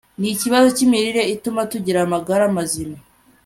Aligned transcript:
nikibazo 0.19 0.67
cyimirire 0.77 1.21
ituma 1.35 1.61
tugira 1.71 1.99
amagara 2.05 2.43
mazima 2.57 2.97